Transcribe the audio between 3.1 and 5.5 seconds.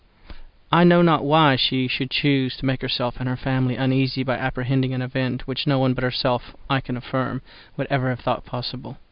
and her family uneasy by apprehending an event